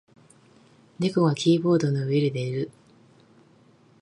[0.97, 2.71] 猫がキーボードの上で寝る。